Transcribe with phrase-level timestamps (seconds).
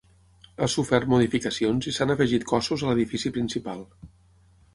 [0.61, 3.87] Ha sofert modificacions i s'han afegit cossos a l’edifici principal.